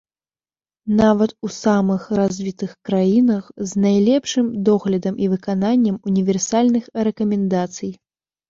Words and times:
Нават 1.01 1.33
у 1.47 1.49
самых 1.63 2.07
развітых 2.19 2.71
краінах, 2.89 3.43
з 3.73 3.83
найлепшым 3.83 4.45
доглядам 4.71 5.15
і 5.27 5.31
выкананнем 5.35 5.95
універсальных 6.13 6.83
рэкамендацый. 7.11 7.91